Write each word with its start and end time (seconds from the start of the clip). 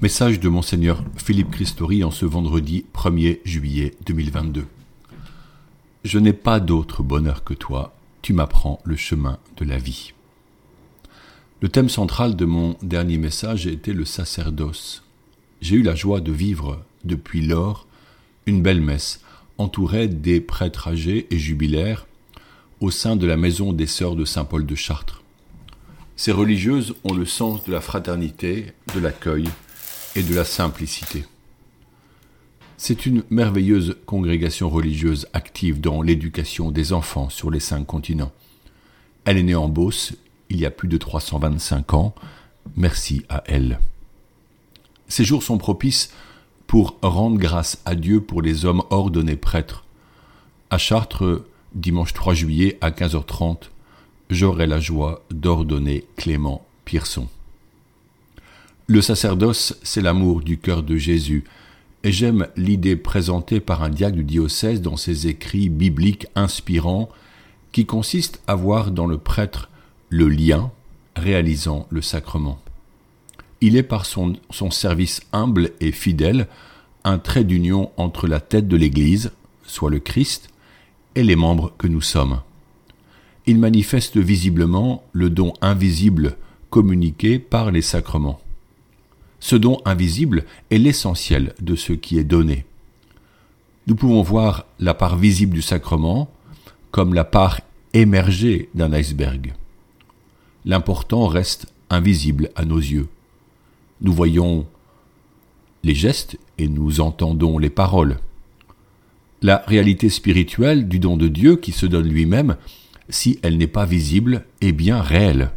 Message 0.00 0.38
de 0.38 0.48
Monseigneur 0.48 1.02
Philippe 1.16 1.50
Christori 1.50 2.04
en 2.04 2.12
ce 2.12 2.24
vendredi 2.24 2.86
1er 2.94 3.40
juillet 3.44 3.94
2022. 4.06 4.64
Je 6.04 6.18
n'ai 6.18 6.32
pas 6.32 6.60
d'autre 6.60 7.02
bonheur 7.02 7.42
que 7.42 7.54
toi, 7.54 7.96
tu 8.22 8.32
m'apprends 8.32 8.80
le 8.84 8.94
chemin 8.94 9.38
de 9.56 9.64
la 9.64 9.76
vie. 9.76 10.12
Le 11.60 11.68
thème 11.68 11.88
central 11.88 12.36
de 12.36 12.44
mon 12.44 12.76
dernier 12.80 13.18
message 13.18 13.66
était 13.66 13.92
le 13.92 14.04
sacerdoce. 14.04 15.02
J'ai 15.60 15.76
eu 15.76 15.82
la 15.82 15.96
joie 15.96 16.20
de 16.20 16.30
vivre 16.30 16.84
depuis 17.04 17.40
lors 17.40 17.88
une 18.46 18.62
belle 18.62 18.80
messe 18.80 19.20
entourée 19.58 20.06
des 20.06 20.40
prêtres 20.40 20.86
âgés 20.86 21.26
et 21.30 21.38
jubilaires 21.38 22.06
au 22.80 22.92
sein 22.92 23.16
de 23.16 23.26
la 23.26 23.36
maison 23.36 23.72
des 23.72 23.86
sœurs 23.86 24.14
de 24.14 24.24
Saint 24.24 24.44
Paul 24.44 24.64
de 24.64 24.74
Chartres. 24.76 25.22
Ces 26.14 26.32
religieuses 26.32 26.94
ont 27.04 27.14
le 27.14 27.26
sens 27.26 27.64
de 27.64 27.72
la 27.72 27.80
fraternité, 27.80 28.72
de 28.94 29.00
l'accueil 29.00 29.48
et 30.16 30.22
de 30.22 30.34
la 30.34 30.44
simplicité. 30.44 31.24
C'est 32.76 33.06
une 33.06 33.24
merveilleuse 33.30 33.96
congrégation 34.06 34.70
religieuse 34.70 35.26
active 35.32 35.80
dans 35.80 36.00
l'éducation 36.00 36.70
des 36.70 36.92
enfants 36.92 37.28
sur 37.28 37.50
les 37.50 37.60
cinq 37.60 37.84
continents. 37.86 38.32
Elle 39.24 39.38
est 39.38 39.42
née 39.42 39.54
en 39.54 39.68
Beauce 39.68 40.14
il 40.50 40.60
y 40.60 40.66
a 40.66 40.70
plus 40.70 40.88
de 40.88 40.96
325 40.96 41.94
ans. 41.94 42.14
Merci 42.76 43.24
à 43.28 43.42
elle. 43.46 43.80
Ces 45.08 45.24
jours 45.24 45.42
sont 45.42 45.58
propices 45.58 46.12
pour 46.66 46.98
rendre 47.02 47.38
grâce 47.38 47.80
à 47.84 47.94
Dieu 47.94 48.20
pour 48.20 48.42
les 48.42 48.64
hommes 48.64 48.82
ordonnés 48.90 49.36
prêtres. 49.36 49.84
À 50.70 50.78
Chartres, 50.78 51.44
dimanche 51.74 52.12
3 52.12 52.34
juillet 52.34 52.78
à 52.80 52.90
15h30, 52.90 53.70
j'aurai 54.30 54.66
la 54.66 54.80
joie 54.80 55.24
d'ordonner 55.30 56.04
Clément 56.16 56.66
Pierson. 56.84 57.28
Le 58.90 59.02
sacerdoce, 59.02 59.78
c'est 59.82 60.00
l'amour 60.00 60.40
du 60.40 60.56
cœur 60.56 60.82
de 60.82 60.96
Jésus, 60.96 61.44
et 62.04 62.10
j'aime 62.10 62.46
l'idée 62.56 62.96
présentée 62.96 63.60
par 63.60 63.82
un 63.82 63.90
diacre 63.90 64.16
du 64.16 64.24
diocèse 64.24 64.80
dans 64.80 64.96
ses 64.96 65.26
écrits 65.26 65.68
bibliques 65.68 66.26
inspirants, 66.34 67.10
qui 67.70 67.84
consiste 67.84 68.40
à 68.46 68.54
voir 68.54 68.90
dans 68.90 69.04
le 69.04 69.18
prêtre 69.18 69.68
le 70.08 70.30
lien 70.30 70.70
réalisant 71.16 71.86
le 71.90 72.00
sacrement. 72.00 72.58
Il 73.60 73.76
est 73.76 73.82
par 73.82 74.06
son, 74.06 74.32
son 74.48 74.70
service 74.70 75.20
humble 75.34 75.72
et 75.80 75.92
fidèle 75.92 76.48
un 77.04 77.18
trait 77.18 77.44
d'union 77.44 77.90
entre 77.98 78.26
la 78.26 78.40
tête 78.40 78.68
de 78.68 78.76
l'Église, 78.78 79.32
soit 79.64 79.90
le 79.90 79.98
Christ, 79.98 80.48
et 81.14 81.24
les 81.24 81.36
membres 81.36 81.74
que 81.76 81.88
nous 81.88 82.00
sommes. 82.00 82.40
Il 83.44 83.58
manifeste 83.58 84.16
visiblement 84.16 85.04
le 85.12 85.28
don 85.28 85.52
invisible 85.60 86.38
communiqué 86.70 87.38
par 87.38 87.70
les 87.70 87.82
sacrements. 87.82 88.40
Ce 89.40 89.56
don 89.56 89.80
invisible 89.84 90.44
est 90.70 90.78
l'essentiel 90.78 91.54
de 91.60 91.76
ce 91.76 91.92
qui 91.92 92.18
est 92.18 92.24
donné. 92.24 92.64
Nous 93.86 93.94
pouvons 93.94 94.22
voir 94.22 94.66
la 94.78 94.94
part 94.94 95.16
visible 95.16 95.54
du 95.54 95.62
sacrement 95.62 96.30
comme 96.90 97.14
la 97.14 97.24
part 97.24 97.60
émergée 97.94 98.68
d'un 98.74 98.92
iceberg. 98.92 99.54
L'important 100.64 101.26
reste 101.26 101.66
invisible 101.88 102.50
à 102.56 102.64
nos 102.64 102.78
yeux. 102.78 103.08
Nous 104.00 104.12
voyons 104.12 104.66
les 105.84 105.94
gestes 105.94 106.38
et 106.58 106.68
nous 106.68 107.00
entendons 107.00 107.58
les 107.58 107.70
paroles. 107.70 108.18
La 109.40 109.62
réalité 109.66 110.10
spirituelle 110.10 110.88
du 110.88 110.98
don 110.98 111.16
de 111.16 111.28
Dieu 111.28 111.56
qui 111.56 111.72
se 111.72 111.86
donne 111.86 112.08
lui-même, 112.08 112.56
si 113.08 113.38
elle 113.42 113.56
n'est 113.56 113.66
pas 113.66 113.86
visible, 113.86 114.44
est 114.60 114.72
bien 114.72 115.00
réelle 115.00 115.52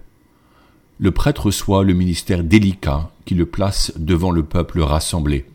le 1.01 1.09
prêtre 1.09 1.47
reçoit 1.47 1.83
le 1.83 1.95
ministère 1.95 2.43
délicat 2.43 3.10
le 3.33 3.45
place 3.45 3.91
devant 3.95 4.31
le 4.31 4.43
peuple 4.43 4.81
rassemblé. 4.81 5.45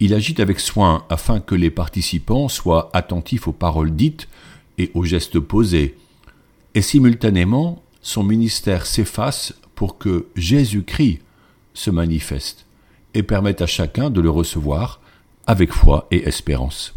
Il 0.00 0.14
agit 0.14 0.40
avec 0.40 0.58
soin 0.58 1.04
afin 1.08 1.40
que 1.40 1.54
les 1.54 1.70
participants 1.70 2.48
soient 2.48 2.90
attentifs 2.92 3.46
aux 3.46 3.52
paroles 3.52 3.94
dites 3.94 4.28
et 4.78 4.90
aux 4.94 5.04
gestes 5.04 5.38
posés, 5.38 5.96
et 6.74 6.82
simultanément 6.82 7.82
son 8.00 8.24
ministère 8.24 8.86
s'efface 8.86 9.54
pour 9.74 9.98
que 9.98 10.26
Jésus-Christ 10.34 11.20
se 11.74 11.90
manifeste 11.90 12.66
et 13.14 13.22
permette 13.22 13.62
à 13.62 13.66
chacun 13.66 14.10
de 14.10 14.20
le 14.20 14.30
recevoir 14.30 15.00
avec 15.46 15.72
foi 15.72 16.06
et 16.10 16.26
espérance. 16.26 16.94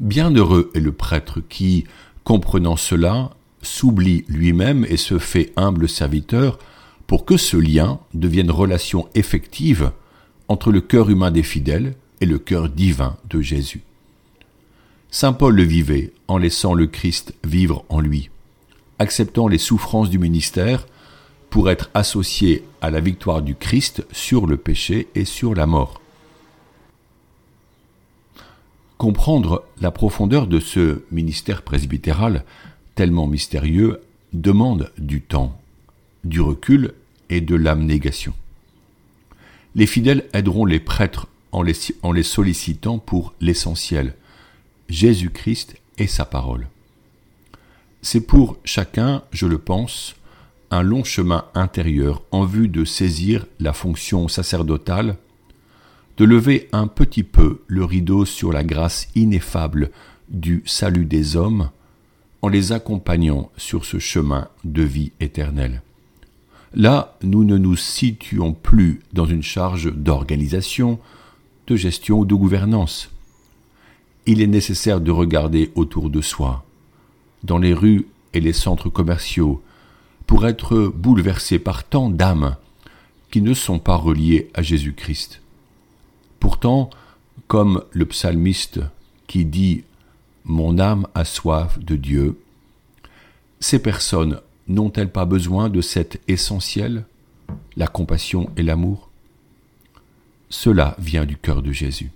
Bienheureux 0.00 0.70
est 0.74 0.80
le 0.80 0.92
prêtre 0.92 1.40
qui, 1.48 1.84
comprenant 2.24 2.76
cela, 2.76 3.30
s'oublie 3.62 4.24
lui-même 4.28 4.84
et 4.88 4.96
se 4.96 5.18
fait 5.18 5.52
humble 5.56 5.88
serviteur 5.88 6.58
pour 7.06 7.24
que 7.24 7.36
ce 7.36 7.56
lien 7.56 8.00
devienne 8.14 8.50
relation 8.50 9.08
effective 9.14 9.92
entre 10.48 10.72
le 10.72 10.80
cœur 10.80 11.10
humain 11.10 11.30
des 11.30 11.42
fidèles 11.42 11.94
et 12.20 12.26
le 12.26 12.38
cœur 12.38 12.68
divin 12.68 13.16
de 13.30 13.40
Jésus. 13.40 13.82
Saint 15.10 15.32
Paul 15.32 15.54
le 15.54 15.62
vivait 15.62 16.12
en 16.28 16.38
laissant 16.38 16.74
le 16.74 16.86
Christ 16.86 17.34
vivre 17.44 17.84
en 17.88 18.00
lui, 18.00 18.30
acceptant 18.98 19.48
les 19.48 19.58
souffrances 19.58 20.10
du 20.10 20.18
ministère 20.18 20.86
pour 21.50 21.70
être 21.70 21.90
associé 21.94 22.64
à 22.80 22.90
la 22.90 23.00
victoire 23.00 23.42
du 23.42 23.54
Christ 23.54 24.04
sur 24.10 24.46
le 24.46 24.56
péché 24.56 25.08
et 25.14 25.24
sur 25.24 25.54
la 25.54 25.66
mort. 25.66 26.00
Comprendre 28.98 29.64
la 29.80 29.90
profondeur 29.90 30.46
de 30.46 30.58
ce 30.58 31.02
ministère 31.12 31.62
presbytéral 31.62 32.44
tellement 32.94 33.26
mystérieux, 33.26 34.00
demande 34.32 34.90
du 34.98 35.20
temps, 35.20 35.58
du 36.24 36.40
recul 36.40 36.92
et 37.30 37.40
de 37.40 37.54
l'abnégation. 37.54 38.34
Les 39.74 39.86
fidèles 39.86 40.24
aideront 40.32 40.66
les 40.66 40.80
prêtres 40.80 41.26
en 41.52 41.62
les, 41.62 42.22
sollicitant 42.22 42.98
pour 42.98 43.32
l'essentiel, 43.40 44.14
Jésus-Christ 44.88 45.76
et 45.98 46.06
sa 46.06 46.24
parole. 46.24 46.68
C'est 48.02 48.20
pour 48.20 48.56
chacun, 48.64 49.22
je 49.30 49.46
le 49.46 49.58
pense, 49.58 50.16
un 50.70 50.82
long 50.82 51.04
chemin 51.04 51.44
intérieur 51.54 52.22
en 52.32 52.44
vue 52.44 52.68
de 52.68 52.84
saisir 52.84 53.46
la 53.60 53.72
fonction 53.72 54.28
sacerdotale, 54.28 55.16
de 56.16 56.24
lever 56.24 56.68
un 56.72 56.86
petit 56.86 57.22
peu 57.22 57.62
le 57.66 57.84
rideau 57.84 58.24
sur 58.24 58.52
la 58.52 58.64
grâce 58.64 59.08
ineffable 59.14 59.90
du 60.28 60.62
salut 60.66 61.04
des 61.04 61.36
hommes, 61.36 61.70
en 62.42 62.48
les 62.48 62.72
accompagnant 62.72 63.50
sur 63.56 63.84
ce 63.84 63.98
chemin 63.98 64.48
de 64.64 64.82
vie 64.82 65.12
éternelle. 65.20 65.82
Là, 66.74 67.16
nous 67.22 67.44
ne 67.44 67.56
nous 67.56 67.76
situons 67.76 68.52
plus 68.52 69.00
dans 69.12 69.26
une 69.26 69.42
charge 69.42 69.92
d'organisation, 69.92 70.98
de 71.66 71.76
gestion 71.76 72.20
ou 72.20 72.24
de 72.24 72.34
gouvernance. 72.34 73.10
Il 74.26 74.42
est 74.42 74.48
nécessaire 74.48 75.00
de 75.00 75.10
regarder 75.10 75.70
autour 75.76 76.10
de 76.10 76.20
soi, 76.20 76.64
dans 77.44 77.58
les 77.58 77.74
rues 77.74 78.06
et 78.32 78.40
les 78.40 78.52
centres 78.52 78.88
commerciaux, 78.88 79.62
pour 80.26 80.46
être 80.46 80.92
bouleversé 80.94 81.58
par 81.58 81.84
tant 81.84 82.10
d'âmes 82.10 82.56
qui 83.30 83.40
ne 83.40 83.54
sont 83.54 83.78
pas 83.78 83.96
reliées 83.96 84.50
à 84.54 84.62
Jésus-Christ. 84.62 85.42
Pourtant, 86.40 86.90
comme 87.46 87.82
le 87.92 88.06
psalmiste 88.06 88.80
qui 89.26 89.44
dit 89.44 89.84
mon 90.44 90.78
âme 90.78 91.06
a 91.14 91.24
soif 91.24 91.78
de 91.78 91.96
Dieu. 91.96 92.38
Ces 93.60 93.78
personnes 93.78 94.40
n'ont-elles 94.68 95.12
pas 95.12 95.24
besoin 95.24 95.68
de 95.68 95.80
cet 95.80 96.20
essentiel, 96.28 97.04
la 97.76 97.86
compassion 97.86 98.50
et 98.56 98.62
l'amour? 98.62 99.10
Cela 100.48 100.96
vient 100.98 101.26
du 101.26 101.36
cœur 101.36 101.62
de 101.62 101.72
Jésus. 101.72 102.10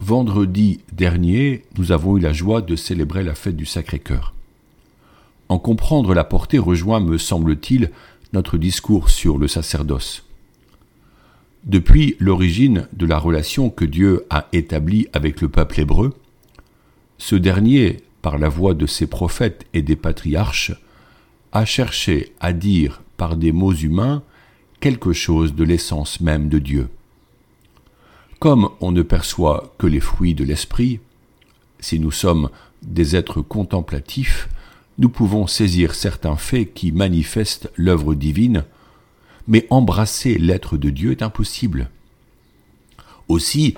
Vendredi 0.00 0.80
dernier, 0.92 1.64
nous 1.76 1.90
avons 1.90 2.16
eu 2.16 2.20
la 2.20 2.32
joie 2.32 2.62
de 2.62 2.76
célébrer 2.76 3.24
la 3.24 3.34
fête 3.34 3.56
du 3.56 3.66
Sacré-Cœur. 3.66 4.32
En 5.48 5.58
comprendre 5.58 6.14
la 6.14 6.24
portée 6.24 6.58
rejoint, 6.58 7.00
me 7.00 7.18
semble-t-il, 7.18 7.90
notre 8.32 8.58
discours 8.58 9.10
sur 9.10 9.38
le 9.38 9.48
sacerdoce. 9.48 10.24
Depuis 11.64 12.16
l'origine 12.20 12.86
de 12.92 13.06
la 13.06 13.18
relation 13.18 13.70
que 13.70 13.84
Dieu 13.84 14.24
a 14.30 14.46
établie 14.52 15.08
avec 15.12 15.40
le 15.40 15.48
peuple 15.48 15.80
hébreu, 15.80 16.14
ce 17.18 17.34
dernier, 17.34 17.98
par 18.22 18.38
la 18.38 18.48
voix 18.48 18.74
de 18.74 18.86
ses 18.86 19.06
prophètes 19.06 19.66
et 19.74 19.82
des 19.82 19.96
patriarches, 19.96 20.72
a 21.52 21.64
cherché 21.64 22.32
à 22.40 22.52
dire 22.52 23.02
par 23.16 23.36
des 23.36 23.52
mots 23.52 23.74
humains 23.74 24.22
quelque 24.80 25.12
chose 25.12 25.54
de 25.54 25.64
l'essence 25.64 26.20
même 26.20 26.48
de 26.48 26.58
Dieu. 26.58 26.88
Comme 28.38 28.68
on 28.80 28.92
ne 28.92 29.02
perçoit 29.02 29.74
que 29.78 29.86
les 29.86 30.00
fruits 30.00 30.34
de 30.34 30.44
l'esprit, 30.44 31.00
si 31.80 31.98
nous 31.98 32.12
sommes 32.12 32.50
des 32.82 33.16
êtres 33.16 33.42
contemplatifs, 33.42 34.48
nous 34.98 35.08
pouvons 35.08 35.46
saisir 35.46 35.94
certains 35.94 36.36
faits 36.36 36.74
qui 36.74 36.92
manifestent 36.92 37.70
l'œuvre 37.76 38.14
divine, 38.14 38.64
mais 39.46 39.66
embrasser 39.70 40.38
l'être 40.38 40.76
de 40.76 40.90
Dieu 40.90 41.12
est 41.12 41.22
impossible. 41.22 41.90
Aussi, 43.28 43.74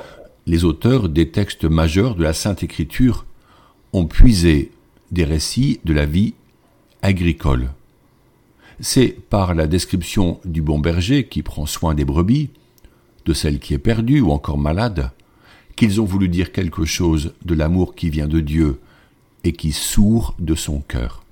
les 0.46 0.64
auteurs 0.64 1.08
des 1.08 1.30
textes 1.30 1.64
majeurs 1.64 2.14
de 2.14 2.22
la 2.22 2.32
Sainte 2.32 2.62
Écriture 2.62 3.26
ont 3.92 4.06
puisé 4.06 4.70
des 5.10 5.24
récits 5.24 5.80
de 5.84 5.92
la 5.92 6.06
vie 6.06 6.34
agricole. 7.02 7.70
C'est 8.80 9.08
par 9.28 9.54
la 9.54 9.66
description 9.66 10.40
du 10.44 10.62
bon 10.62 10.78
berger 10.78 11.26
qui 11.26 11.42
prend 11.42 11.66
soin 11.66 11.94
des 11.94 12.04
brebis, 12.04 12.50
de 13.26 13.32
celle 13.34 13.58
qui 13.58 13.74
est 13.74 13.78
perdue 13.78 14.20
ou 14.20 14.30
encore 14.30 14.58
malade, 14.58 15.10
qu'ils 15.76 16.00
ont 16.00 16.04
voulu 16.04 16.28
dire 16.28 16.52
quelque 16.52 16.84
chose 16.84 17.34
de 17.44 17.54
l'amour 17.54 17.94
qui 17.94 18.10
vient 18.10 18.28
de 18.28 18.40
Dieu 18.40 18.80
et 19.44 19.52
qui 19.52 19.72
sourd 19.72 20.34
de 20.38 20.54
son 20.54 20.80
cœur. 20.80 21.24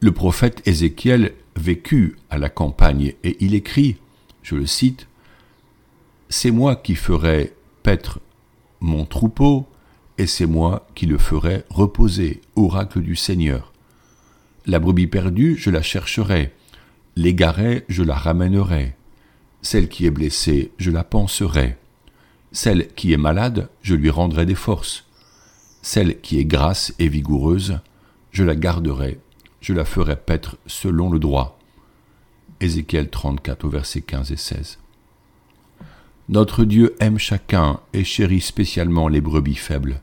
Le 0.00 0.12
prophète 0.12 0.66
Ézéchiel 0.66 1.34
vécut 1.56 2.16
à 2.30 2.38
la 2.38 2.48
campagne 2.48 3.14
et 3.22 3.36
il 3.40 3.54
écrit, 3.54 3.96
je 4.42 4.54
le 4.54 4.66
cite, 4.66 5.06
C'est 6.28 6.50
moi 6.50 6.76
qui 6.76 6.94
ferai 6.94 7.54
paître 7.82 8.20
mon 8.80 9.04
troupeau, 9.06 9.66
et 10.18 10.26
c'est 10.26 10.46
moi 10.46 10.86
qui 10.94 11.06
le 11.06 11.18
ferai 11.18 11.64
reposer, 11.70 12.40
oracle 12.56 13.00
du 13.00 13.16
Seigneur. 13.16 13.72
La 14.66 14.78
brebis 14.78 15.06
perdue, 15.06 15.56
je 15.58 15.70
la 15.70 15.82
chercherai, 15.82 16.52
l'égarée, 17.16 17.84
je 17.88 18.02
la 18.02 18.14
ramènerai, 18.14 18.94
celle 19.62 19.88
qui 19.88 20.06
est 20.06 20.10
blessée, 20.10 20.72
je 20.78 20.90
la 20.90 21.04
panserai, 21.04 21.76
celle 22.52 22.88
qui 22.94 23.12
est 23.12 23.18
malade, 23.18 23.68
je 23.82 23.94
lui 23.94 24.10
rendrai 24.10 24.46
des 24.46 24.54
forces, 24.54 25.04
celle 25.82 26.20
qui 26.20 26.38
est 26.38 26.44
grasse 26.44 26.94
et 26.98 27.08
vigoureuse, 27.08 27.80
je 28.30 28.44
la 28.44 28.54
garderai, 28.54 29.18
je 29.60 29.72
la 29.72 29.84
ferai 29.84 30.16
paître 30.16 30.56
selon 30.66 31.10
le 31.10 31.18
droit. 31.18 31.58
Ézéchiel 32.60 33.10
34 33.10 33.64
au 33.64 33.68
verset 33.68 34.00
15 34.00 34.32
et 34.32 34.36
16. 34.36 34.78
Notre 36.28 36.64
Dieu 36.64 36.94
aime 37.00 37.18
chacun 37.18 37.80
et 37.92 38.04
chérit 38.04 38.40
spécialement 38.40 39.08
les 39.08 39.20
brebis 39.20 39.56
faibles. 39.56 40.00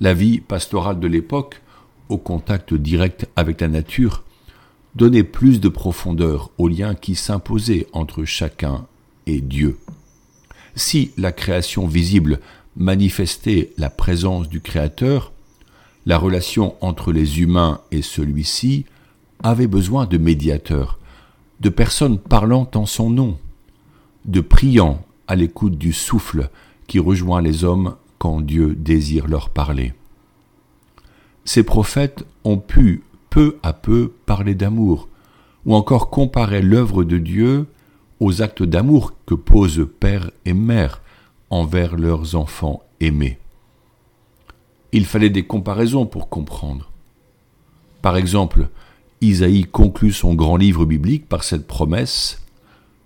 La 0.00 0.12
vie 0.12 0.40
pastorale 0.40 1.00
de 1.00 1.06
l'époque, 1.06 1.62
au 2.08 2.18
contact 2.18 2.74
direct 2.74 3.26
avec 3.34 3.60
la 3.62 3.68
nature, 3.68 4.24
donnait 4.94 5.24
plus 5.24 5.60
de 5.60 5.68
profondeur 5.68 6.50
au 6.58 6.68
lien 6.68 6.94
qui 6.94 7.14
s'imposait 7.14 7.86
entre 7.92 8.24
chacun 8.24 8.86
et 9.26 9.40
Dieu. 9.40 9.78
Si 10.74 11.12
la 11.16 11.32
création 11.32 11.86
visible 11.86 12.40
manifestait 12.76 13.72
la 13.78 13.88
présence 13.88 14.48
du 14.48 14.60
Créateur, 14.60 15.32
la 16.04 16.18
relation 16.18 16.76
entre 16.82 17.10
les 17.10 17.40
humains 17.40 17.80
et 17.90 18.02
celui-ci 18.02 18.84
avait 19.42 19.66
besoin 19.66 20.04
de 20.06 20.18
médiateurs, 20.18 20.98
de 21.60 21.70
personnes 21.70 22.18
parlant 22.18 22.70
en 22.74 22.84
son 22.84 23.08
nom, 23.08 23.38
de 24.26 24.42
priants 24.42 25.04
à 25.26 25.36
l'écoute 25.36 25.78
du 25.78 25.94
souffle 25.94 26.50
qui 26.86 26.98
rejoint 26.98 27.40
les 27.40 27.64
hommes 27.64 27.96
quand 28.18 28.40
Dieu 28.40 28.74
désire 28.74 29.28
leur 29.28 29.50
parler. 29.50 29.94
Ces 31.44 31.62
prophètes 31.62 32.24
ont 32.44 32.58
pu 32.58 33.02
peu 33.30 33.58
à 33.62 33.72
peu 33.72 34.12
parler 34.26 34.54
d'amour, 34.54 35.08
ou 35.64 35.74
encore 35.74 36.10
comparer 36.10 36.62
l'œuvre 36.62 37.04
de 37.04 37.18
Dieu 37.18 37.66
aux 38.20 38.42
actes 38.42 38.62
d'amour 38.62 39.12
que 39.26 39.34
posent 39.34 39.86
père 40.00 40.30
et 40.44 40.54
mère 40.54 41.02
envers 41.50 41.96
leurs 41.96 42.34
enfants 42.34 42.82
aimés. 43.00 43.38
Il 44.92 45.04
fallait 45.04 45.30
des 45.30 45.44
comparaisons 45.44 46.06
pour 46.06 46.28
comprendre. 46.28 46.90
Par 48.02 48.16
exemple, 48.16 48.68
Isaïe 49.20 49.64
conclut 49.64 50.12
son 50.12 50.34
grand 50.34 50.56
livre 50.56 50.84
biblique 50.84 51.28
par 51.28 51.44
cette 51.44 51.66
promesse 51.66 52.42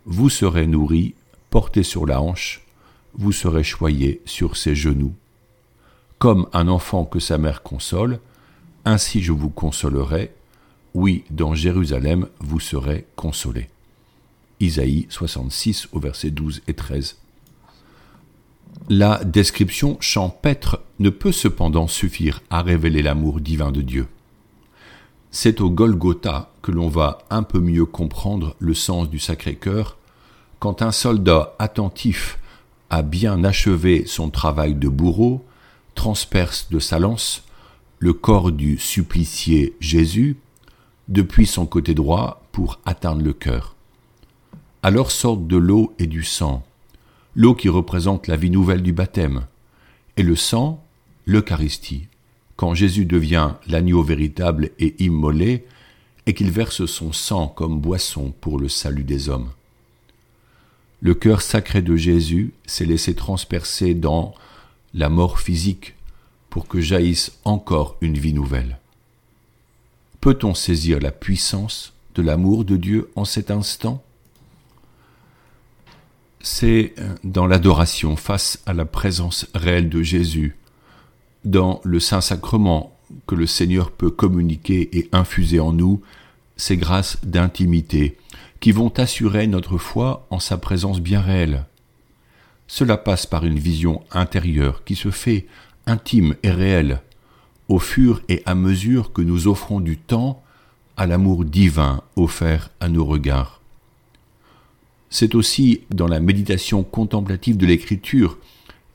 Vous 0.06 0.28
serez 0.28 0.66
nourris 0.66 1.14
porté 1.50 1.82
sur 1.82 2.06
la 2.06 2.22
hanche, 2.22 2.64
vous 3.14 3.32
serez 3.32 3.64
choyé 3.64 4.20
sur 4.24 4.56
ses 4.56 4.74
genoux. 4.74 5.14
Comme 6.18 6.48
un 6.52 6.68
enfant 6.68 7.04
que 7.04 7.18
sa 7.18 7.38
mère 7.38 7.62
console, 7.62 8.20
ainsi 8.84 9.22
je 9.22 9.32
vous 9.32 9.50
consolerai, 9.50 10.32
oui, 10.94 11.24
dans 11.30 11.54
Jérusalem 11.54 12.28
vous 12.40 12.60
serez 12.60 13.06
consolés. 13.16 13.68
Isaïe 14.60 15.06
66 15.08 15.88
au 15.92 16.00
verset 16.00 16.30
12 16.30 16.62
et 16.68 16.74
13. 16.74 17.16
La 18.88 19.22
description 19.24 19.96
champêtre 20.00 20.82
ne 20.98 21.10
peut 21.10 21.32
cependant 21.32 21.86
suffire 21.86 22.42
à 22.50 22.62
révéler 22.62 23.02
l'amour 23.02 23.40
divin 23.40 23.72
de 23.72 23.82
Dieu. 23.82 24.06
C'est 25.30 25.60
au 25.60 25.70
Golgotha 25.70 26.50
que 26.60 26.72
l'on 26.72 26.88
va 26.88 27.18
un 27.30 27.44
peu 27.44 27.60
mieux 27.60 27.86
comprendre 27.86 28.56
le 28.58 28.74
sens 28.74 29.08
du 29.08 29.18
Sacré-Cœur 29.18 29.96
quand 30.58 30.82
un 30.82 30.90
soldat 30.90 31.54
attentif 31.58 32.39
a 32.90 33.02
bien 33.02 33.44
achevé 33.44 34.04
son 34.06 34.30
travail 34.30 34.74
de 34.74 34.88
bourreau, 34.88 35.44
transperce 35.94 36.68
de 36.70 36.80
sa 36.80 36.98
lance 36.98 37.44
le 38.00 38.12
corps 38.12 38.50
du 38.50 38.78
supplicié 38.78 39.76
Jésus 39.80 40.36
depuis 41.08 41.46
son 41.46 41.66
côté 41.66 41.94
droit 41.94 42.42
pour 42.50 42.80
atteindre 42.84 43.22
le 43.22 43.32
cœur. 43.32 43.76
Alors 44.82 45.10
sortent 45.10 45.46
de 45.46 45.56
l'eau 45.56 45.94
et 45.98 46.06
du 46.06 46.24
sang, 46.24 46.64
l'eau 47.34 47.54
qui 47.54 47.68
représente 47.68 48.26
la 48.26 48.36
vie 48.36 48.50
nouvelle 48.50 48.82
du 48.82 48.92
baptême, 48.92 49.46
et 50.16 50.22
le 50.22 50.36
sang, 50.36 50.82
l'Eucharistie, 51.26 52.08
quand 52.56 52.74
Jésus 52.74 53.04
devient 53.04 53.52
l'agneau 53.66 54.02
véritable 54.02 54.70
et 54.78 55.02
immolé, 55.02 55.66
et 56.26 56.34
qu'il 56.34 56.50
verse 56.50 56.86
son 56.86 57.12
sang 57.12 57.48
comme 57.48 57.80
boisson 57.80 58.32
pour 58.40 58.58
le 58.58 58.68
salut 58.68 59.04
des 59.04 59.28
hommes 59.28 59.50
le 61.00 61.14
cœur 61.14 61.42
sacré 61.42 61.82
de 61.82 61.96
Jésus 61.96 62.52
s'est 62.66 62.84
laissé 62.84 63.14
transpercer 63.14 63.94
dans 63.94 64.34
la 64.94 65.08
mort 65.08 65.40
physique 65.40 65.94
pour 66.50 66.66
que 66.66 66.80
jaillisse 66.80 67.38
encore 67.44 67.96
une 68.00 68.18
vie 68.18 68.34
nouvelle. 68.34 68.78
Peut-on 70.20 70.54
saisir 70.54 71.00
la 71.00 71.12
puissance 71.12 71.94
de 72.14 72.22
l'amour 72.22 72.64
de 72.64 72.76
Dieu 72.76 73.10
en 73.16 73.24
cet 73.24 73.50
instant? 73.50 74.02
C'est 76.42 76.94
dans 77.24 77.46
l'adoration 77.46 78.16
face 78.16 78.60
à 78.66 78.72
la 78.72 78.84
présence 78.84 79.46
réelle 79.54 79.88
de 79.88 80.02
Jésus, 80.02 80.56
dans 81.44 81.80
le 81.84 82.00
Saint-Sacrement, 82.00 82.96
que 83.26 83.34
le 83.34 83.46
Seigneur 83.46 83.90
peut 83.90 84.10
communiquer 84.10 84.96
et 84.96 85.08
infuser 85.12 85.60
en 85.60 85.72
nous 85.72 86.02
ses 86.56 86.76
grâces 86.76 87.18
d'intimité, 87.24 88.16
qui 88.60 88.72
vont 88.72 88.92
assurer 88.98 89.46
notre 89.46 89.78
foi 89.78 90.26
en 90.30 90.38
sa 90.38 90.58
présence 90.58 91.00
bien 91.00 91.20
réelle. 91.20 91.64
Cela 92.66 92.96
passe 92.96 93.26
par 93.26 93.44
une 93.44 93.58
vision 93.58 94.02
intérieure 94.12 94.84
qui 94.84 94.94
se 94.94 95.10
fait 95.10 95.46
intime 95.86 96.36
et 96.42 96.50
réelle, 96.50 97.00
au 97.68 97.78
fur 97.78 98.22
et 98.28 98.42
à 98.46 98.54
mesure 98.54 99.12
que 99.12 99.22
nous 99.22 99.48
offrons 99.48 99.80
du 99.80 99.96
temps 99.96 100.42
à 100.96 101.06
l'amour 101.06 101.44
divin 101.44 102.02
offert 102.16 102.70
à 102.80 102.88
nos 102.88 103.04
regards. 103.04 103.60
C'est 105.08 105.34
aussi 105.34 105.80
dans 105.90 106.06
la 106.06 106.20
méditation 106.20 106.84
contemplative 106.84 107.56
de 107.56 107.66
l'Écriture 107.66 108.38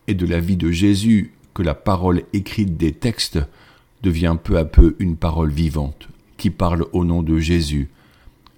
et 0.07 0.13
de 0.13 0.25
la 0.25 0.39
vie 0.39 0.55
de 0.55 0.71
Jésus 0.71 1.33
que 1.53 1.63
la 1.63 1.73
parole 1.73 2.23
écrite 2.31 2.77
des 2.77 2.93
textes 2.93 3.39
devient 4.03 4.37
peu 4.41 4.57
à 4.57 4.65
peu 4.65 4.95
une 4.99 5.17
parole 5.17 5.51
vivante 5.51 6.07
qui 6.37 6.49
parle 6.49 6.85
au 6.93 7.03
nom 7.03 7.23
de 7.23 7.39
Jésus, 7.39 7.89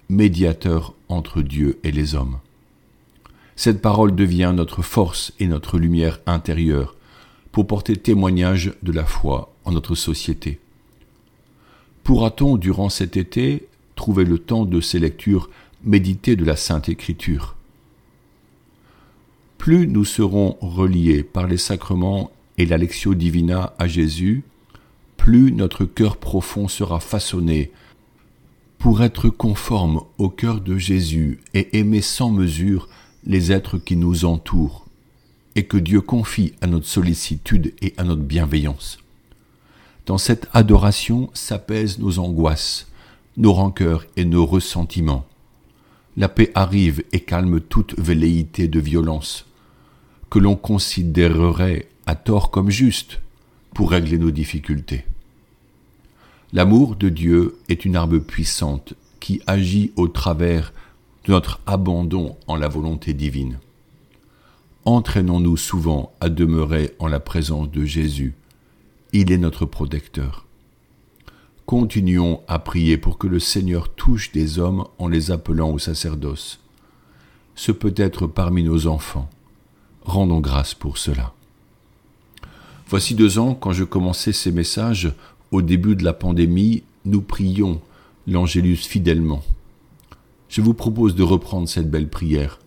médiateur 0.08 0.94
entre 1.08 1.42
Dieu 1.42 1.78
et 1.84 1.92
les 1.92 2.14
hommes. 2.14 2.38
Cette 3.56 3.82
parole 3.82 4.14
devient 4.14 4.52
notre 4.54 4.82
force 4.82 5.32
et 5.40 5.46
notre 5.46 5.78
lumière 5.78 6.20
intérieure 6.26 6.94
pour 7.50 7.66
porter 7.66 7.96
témoignage 7.96 8.72
de 8.82 8.92
la 8.92 9.04
foi 9.04 9.52
en 9.64 9.72
notre 9.72 9.94
société. 9.94 10.60
Pourra-t-on, 12.04 12.56
durant 12.56 12.88
cet 12.88 13.16
été, 13.16 13.66
trouver 13.96 14.24
le 14.24 14.38
temps 14.38 14.64
de 14.64 14.80
ces 14.80 14.98
lectures 14.98 15.50
méditées 15.84 16.36
de 16.36 16.44
la 16.44 16.56
Sainte 16.56 16.88
Écriture? 16.88 17.56
Plus 19.58 19.88
nous 19.88 20.04
serons 20.04 20.56
reliés 20.60 21.22
par 21.22 21.48
les 21.48 21.58
sacrements 21.58 22.30
et 22.58 22.66
la 22.66 22.78
Lectio 22.78 23.14
Divina 23.14 23.74
à 23.78 23.88
Jésus, 23.88 24.44
plus 25.16 25.52
notre 25.52 25.84
cœur 25.84 26.16
profond 26.16 26.68
sera 26.68 27.00
façonné 27.00 27.72
pour 28.78 29.02
être 29.02 29.28
conforme 29.28 30.02
au 30.18 30.28
cœur 30.28 30.60
de 30.60 30.78
Jésus 30.78 31.40
et 31.52 31.78
aimer 31.78 32.00
sans 32.00 32.30
mesure 32.30 32.88
les 33.24 33.50
êtres 33.52 33.78
qui 33.78 33.96
nous 33.96 34.24
entourent, 34.24 34.86
et 35.56 35.66
que 35.66 35.76
Dieu 35.76 36.00
confie 36.00 36.54
à 36.60 36.66
notre 36.68 36.86
sollicitude 36.86 37.74
et 37.82 37.94
à 37.96 38.04
notre 38.04 38.22
bienveillance. 38.22 38.98
Dans 40.06 40.18
cette 40.18 40.48
adoration 40.52 41.28
s'apaisent 41.34 41.98
nos 41.98 42.18
angoisses, 42.20 42.86
nos 43.36 43.52
rancœurs 43.52 44.06
et 44.16 44.24
nos 44.24 44.46
ressentiments. 44.46 45.26
La 46.16 46.28
paix 46.28 46.50
arrive 46.54 47.02
et 47.12 47.20
calme 47.20 47.60
toute 47.60 47.98
velléité 47.98 48.68
de 48.68 48.80
violence, 48.80 49.46
que 50.30 50.38
l'on 50.38 50.56
considérerait 50.56 51.88
à 52.06 52.14
tort 52.14 52.50
comme 52.50 52.70
juste 52.70 53.20
pour 53.74 53.90
régler 53.90 54.18
nos 54.18 54.30
difficultés. 54.30 55.04
L'amour 56.54 56.96
de 56.96 57.10
Dieu 57.10 57.58
est 57.68 57.84
une 57.84 57.94
arme 57.94 58.20
puissante 58.20 58.94
qui 59.20 59.42
agit 59.46 59.92
au 59.96 60.08
travers 60.08 60.72
de 61.24 61.32
notre 61.32 61.60
abandon 61.66 62.36
en 62.46 62.56
la 62.56 62.68
volonté 62.68 63.12
divine. 63.12 63.58
Entraînons-nous 64.86 65.58
souvent 65.58 66.12
à 66.20 66.30
demeurer 66.30 66.94
en 67.00 67.06
la 67.06 67.20
présence 67.20 67.70
de 67.70 67.84
Jésus. 67.84 68.34
Il 69.12 69.30
est 69.30 69.36
notre 69.38 69.66
protecteur. 69.66 70.46
continuons 71.66 72.40
à 72.48 72.58
prier 72.58 72.96
pour 72.96 73.18
que 73.18 73.26
le 73.26 73.40
Seigneur 73.40 73.90
touche 73.90 74.32
des 74.32 74.58
hommes 74.58 74.86
en 74.98 75.06
les 75.06 75.30
appelant 75.30 75.70
au 75.70 75.78
sacerdoce. 75.78 76.60
Ce 77.56 77.72
peut 77.72 77.92
être 77.94 78.26
parmi 78.26 78.62
nos 78.62 78.86
enfants. 78.86 79.28
Rendons 80.00 80.40
grâce 80.40 80.72
pour 80.72 80.96
cela. 80.96 81.34
Voici 82.88 83.14
deux 83.14 83.38
ans, 83.38 83.54
quand 83.54 83.72
je 83.72 83.84
commençais 83.84 84.32
ces 84.32 84.50
messages, 84.50 85.12
au 85.50 85.62
début 85.62 85.96
de 85.96 86.04
la 86.04 86.12
pandémie, 86.12 86.82
nous 87.04 87.22
prions 87.22 87.80
l'Angélus 88.26 88.86
fidèlement. 88.86 89.42
Je 90.48 90.60
vous 90.60 90.74
propose 90.74 91.14
de 91.14 91.22
reprendre 91.22 91.68
cette 91.68 91.90
belle 91.90 92.08
prière 92.08 92.58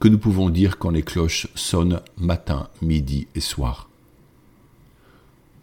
que 0.00 0.08
nous 0.08 0.18
pouvons 0.18 0.48
dire 0.48 0.78
quand 0.78 0.90
les 0.90 1.02
cloches 1.02 1.48
sonnent 1.54 2.00
matin, 2.16 2.68
midi 2.82 3.26
et 3.34 3.40
soir. 3.40 3.88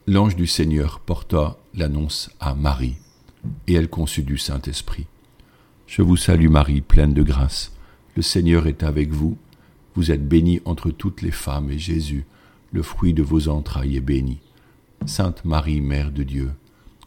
L'ange 0.08 0.36
du 0.36 0.46
Seigneur 0.46 1.00
porta 1.00 1.58
l'annonce 1.74 2.30
à 2.40 2.54
Marie, 2.54 2.98
et 3.68 3.74
elle 3.74 3.90
conçut 3.90 4.24
du 4.24 4.38
Saint-Esprit. 4.38 5.08
Je 5.88 6.02
vous 6.02 6.18
salue 6.18 6.50
Marie, 6.50 6.82
pleine 6.82 7.14
de 7.14 7.24
grâce. 7.24 7.72
Le 8.16 8.22
Seigneur 8.22 8.68
est 8.68 8.84
avec 8.84 9.12
vous. 9.12 9.38
Vous 9.96 10.12
êtes 10.12 10.28
bénie 10.28 10.62
entre 10.66 10.92
toutes 10.92 11.22
les 11.22 11.32
femmes, 11.32 11.72
et 11.72 11.80
Jésus, 11.80 12.26
le 12.72 12.84
fruit 12.84 13.14
de 13.14 13.24
vos 13.24 13.48
entrailles, 13.48 13.96
est 13.96 14.02
béni. 14.02 14.40
Sainte 15.06 15.46
Marie, 15.46 15.82
Mère 15.82 16.12
de 16.12 16.24
Dieu, 16.24 16.52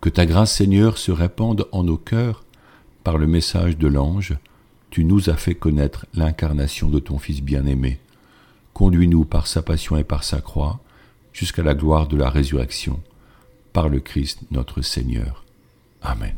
Que 0.00 0.08
ta 0.08 0.26
grâce, 0.26 0.54
Seigneur, 0.54 0.96
se 0.96 1.10
répande 1.10 1.66
en 1.72 1.82
nos 1.82 1.96
cœurs 1.96 2.44
par 3.02 3.18
le 3.18 3.26
message 3.26 3.76
de 3.76 3.88
l'ange. 3.88 4.36
Tu 4.90 5.04
nous 5.04 5.28
as 5.28 5.36
fait 5.36 5.54
connaître 5.54 6.06
l'incarnation 6.14 6.88
de 6.88 6.98
ton 6.98 7.18
Fils 7.18 7.42
bien-aimé. 7.42 7.98
Conduis-nous 8.74 9.24
par 9.24 9.46
sa 9.46 9.60
passion 9.60 9.96
et 9.96 10.04
par 10.04 10.22
sa 10.22 10.40
croix 10.40 10.80
jusqu'à 11.32 11.62
la 11.62 11.74
gloire 11.74 12.06
de 12.06 12.16
la 12.16 12.30
résurrection, 12.30 13.00
par 13.72 13.88
le 13.88 14.00
Christ 14.00 14.40
notre 14.50 14.82
Seigneur. 14.82 15.44
Amen. 16.00 16.34